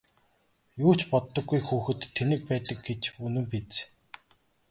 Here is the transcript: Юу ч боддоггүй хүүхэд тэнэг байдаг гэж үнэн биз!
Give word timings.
Юу 0.85 0.93
ч 0.99 1.01
боддоггүй 1.11 1.59
хүүхэд 1.67 2.01
тэнэг 2.15 2.41
байдаг 2.49 2.77
гэж 2.87 3.01
үнэн 3.25 3.45
биз! 3.51 3.71